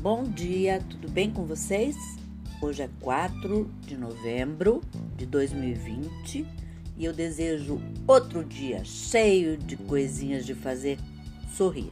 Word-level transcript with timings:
Bom 0.00 0.22
dia, 0.22 0.80
tudo 0.88 1.10
bem 1.10 1.28
com 1.28 1.44
vocês? 1.44 1.96
Hoje 2.62 2.82
é 2.82 2.88
4 3.00 3.68
de 3.80 3.96
novembro 3.96 4.80
de 5.16 5.26
2020 5.26 6.46
e 6.96 7.04
eu 7.04 7.12
desejo 7.12 7.80
outro 8.06 8.44
dia 8.44 8.84
cheio 8.84 9.56
de 9.56 9.76
coisinhas 9.76 10.46
de 10.46 10.54
fazer 10.54 11.00
sorrir. 11.52 11.90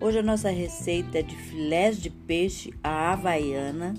Hoje 0.00 0.20
a 0.20 0.22
nossa 0.22 0.50
receita 0.50 1.18
é 1.18 1.22
de 1.22 1.34
filés 1.34 2.00
de 2.00 2.10
peixe 2.10 2.72
à 2.80 3.12
havaiana, 3.12 3.94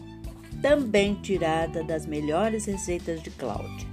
também 0.61 1.15
tirada 1.15 1.83
das 1.83 2.05
melhores 2.05 2.63
receitas 2.63 3.21
de 3.21 3.29
Cláudia. 3.29 3.89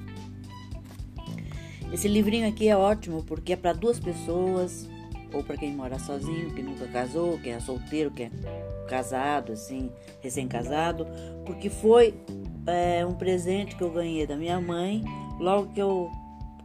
Esse 1.93 2.07
livrinho 2.07 2.49
aqui 2.49 2.69
é 2.69 2.77
ótimo 2.77 3.25
porque 3.25 3.55
é 3.55 3.57
para 3.57 3.73
duas 3.73 3.99
pessoas, 3.99 4.89
ou 5.33 5.43
para 5.43 5.57
quem 5.57 5.73
mora 5.73 5.99
sozinho, 5.99 6.55
que 6.55 6.63
nunca 6.63 6.87
casou, 6.87 7.39
quem 7.39 7.53
é 7.53 7.61
solteiro, 7.61 8.11
quem 8.11 8.27
é 8.27 8.87
casado, 8.89 9.53
assim, 9.53 9.91
recém-casado, 10.21 11.07
porque 11.47 11.71
foi 11.71 12.15
é, 12.67 13.05
um 13.07 13.15
presente 13.15 13.77
que 13.77 13.83
eu 13.83 13.91
ganhei 13.91 14.27
da 14.27 14.37
minha 14.37 14.61
mãe 14.61 15.05
logo 15.39 15.73
que 15.73 15.81
eu, 15.81 16.11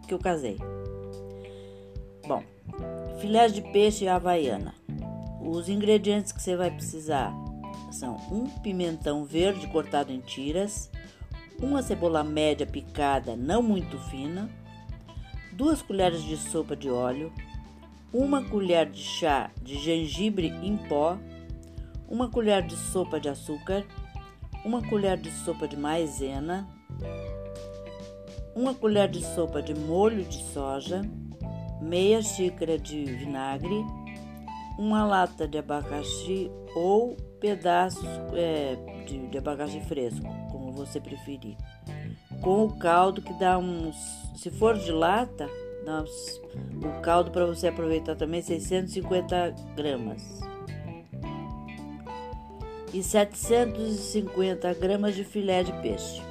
que 0.08 0.14
eu 0.14 0.20
casei. 0.20 0.58
Bom, 2.28 2.44
filé 3.20 3.48
de 3.48 3.62
peixe 3.62 4.08
havaiana. 4.08 4.74
Os 5.42 5.70
ingredientes 5.70 6.32
que 6.32 6.42
você 6.42 6.56
vai 6.56 6.72
precisar 6.72 7.32
são 7.92 8.18
um 8.32 8.50
pimentão 8.62 9.24
verde 9.24 9.68
cortado 9.68 10.12
em 10.12 10.20
tiras, 10.20 10.90
uma 11.62 11.82
cebola 11.82 12.24
média 12.24 12.66
picada 12.66 13.36
não 13.36 13.62
muito 13.62 13.98
fina, 14.10 14.50
duas 15.54 15.82
colheres 15.82 16.24
de 16.24 16.36
sopa 16.36 16.76
de 16.76 16.90
óleo, 16.90 17.32
uma 18.18 18.42
colher 18.42 18.90
de 18.90 19.02
chá 19.02 19.52
de 19.62 19.78
gengibre 19.78 20.48
em 20.64 20.78
pó, 20.78 21.18
uma 22.08 22.30
colher 22.30 22.66
de 22.66 22.74
sopa 22.74 23.20
de 23.20 23.28
açúcar, 23.28 23.86
uma 24.64 24.82
colher 24.88 25.18
de 25.18 25.30
sopa 25.30 25.68
de 25.68 25.76
maizena, 25.76 26.66
uma 28.56 28.74
colher 28.74 29.10
de 29.10 29.22
sopa 29.22 29.62
de 29.62 29.76
molho 29.76 30.24
de 30.24 30.42
soja, 30.46 31.02
meia 31.82 32.22
xícara 32.22 32.80
de 32.80 33.04
vinagre, 33.04 33.84
uma 34.80 35.06
lata 35.06 35.46
de 35.46 35.58
abacaxi 35.58 36.50
ou 36.74 37.18
pedaços 37.42 38.08
é, 38.34 38.78
de, 39.06 39.28
de 39.28 39.38
abacaxi 39.38 39.82
fresco, 39.82 40.26
como 40.54 40.72
você 40.72 41.02
preferir, 41.02 41.58
com 42.42 42.64
o 42.64 42.78
caldo 42.78 43.22
que 43.22 43.34
dá 43.34 43.58
uns, 43.58 43.98
se 44.38 44.50
for 44.50 44.78
de 44.78 44.92
lata, 44.94 45.50
o 45.92 47.02
caldo 47.02 47.32
para 47.32 47.46
você 47.46 47.68
aproveitar 47.68 48.16
também 48.16 48.42
650 48.42 49.56
gramas 49.76 50.42
e 52.96 53.04
750 53.04 54.74
gramas 54.76 55.16
de 55.16 55.26
filé 55.26 55.64
de 55.64 55.74
peixe. 55.82 56.22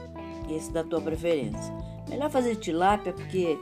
Esse 0.51 0.73
da 0.73 0.83
tua 0.83 1.01
preferência. 1.01 1.73
Melhor 2.09 2.31
fazer 2.31 2.57
tilápia 2.57 3.13
porque 3.13 3.59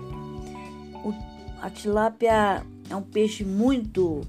o, 1.04 1.12
a 1.60 1.68
tilápia 1.68 2.64
é 2.88 2.94
um 2.94 3.02
peixe 3.02 3.44
muito 3.44 4.20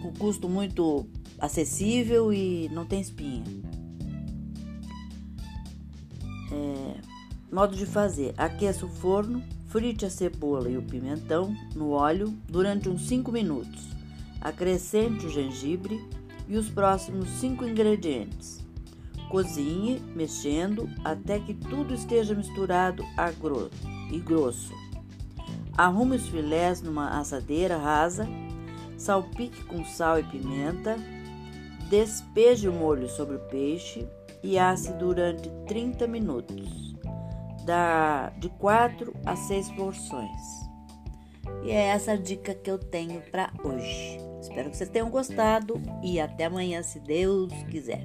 com 0.00 0.12
custo 0.12 0.48
muito 0.48 1.06
acessível 1.38 2.32
e 2.32 2.68
não 2.70 2.84
tem 2.84 3.00
espinha. 3.00 3.44
É, 6.52 7.00
modo 7.50 7.74
de 7.74 7.86
fazer: 7.86 8.34
aqueça 8.36 8.84
o 8.84 8.88
forno, 8.88 9.42
Frite 9.72 10.04
a 10.04 10.10
cebola 10.10 10.68
e 10.68 10.76
o 10.76 10.82
pimentão 10.82 11.56
no 11.74 11.92
óleo 11.92 12.28
durante 12.46 12.90
uns 12.90 13.08
5 13.08 13.32
minutos. 13.32 13.88
Acrescente 14.38 15.24
o 15.24 15.30
gengibre 15.30 15.98
e 16.46 16.58
os 16.58 16.68
próximos 16.68 17.26
5 17.40 17.64
ingredientes. 17.64 18.62
Cozinhe, 19.30 19.98
mexendo 20.14 20.90
até 21.02 21.38
que 21.38 21.54
tudo 21.54 21.94
esteja 21.94 22.34
misturado 22.34 23.02
e 24.10 24.18
grosso. 24.18 24.74
Arrume 25.74 26.16
os 26.16 26.28
filés 26.28 26.82
numa 26.82 27.18
assadeira 27.18 27.78
rasa, 27.78 28.28
salpique 28.98 29.64
com 29.64 29.82
sal 29.86 30.20
e 30.20 30.22
pimenta, 30.24 30.98
despeje 31.88 32.68
o 32.68 32.74
molho 32.74 33.08
sobre 33.08 33.36
o 33.36 33.48
peixe 33.48 34.06
e 34.42 34.58
asse 34.58 34.92
durante 34.92 35.48
30 35.66 36.06
minutos 36.06 36.91
dá 37.64 38.32
de 38.38 38.48
4 38.50 39.14
a 39.24 39.36
6 39.36 39.70
porções. 39.72 40.62
E 41.64 41.70
é 41.70 41.88
essa 41.88 42.16
dica 42.16 42.54
que 42.54 42.70
eu 42.70 42.78
tenho 42.78 43.20
para 43.30 43.52
hoje. 43.62 44.18
Espero 44.40 44.70
que 44.70 44.76
vocês 44.76 44.90
tenham 44.90 45.10
gostado 45.10 45.80
e 46.02 46.20
até 46.20 46.46
amanhã, 46.46 46.82
se 46.82 46.98
Deus 46.98 47.52
quiser. 47.70 48.02